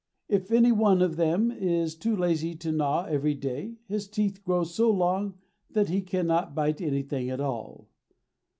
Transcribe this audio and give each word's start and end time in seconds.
If 0.27 0.51
any 0.51 0.71
one 0.71 1.03
of 1.03 1.15
them 1.15 1.51
is 1.51 1.93
too 1.93 2.15
lazy 2.15 2.55
to 2.55 2.71
gnaw 2.71 3.03
every 3.05 3.35
day 3.35 3.75
his 3.85 4.07
teeth 4.07 4.43
grow 4.43 4.63
so 4.63 4.89
long 4.89 5.35
that 5.69 5.89
he 5.89 6.01
cannot 6.01 6.55
bite 6.55 6.81
anything 6.81 7.29
at 7.29 7.39
all. 7.39 7.87